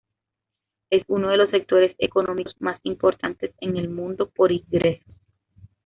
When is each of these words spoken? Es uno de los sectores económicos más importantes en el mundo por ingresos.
Es 0.89 1.03
uno 1.09 1.29
de 1.29 1.37
los 1.37 1.51
sectores 1.51 1.95
económicos 1.99 2.55
más 2.59 2.79
importantes 2.81 3.53
en 3.59 3.77
el 3.77 3.87
mundo 3.87 4.31
por 4.31 4.51
ingresos. 4.51 5.05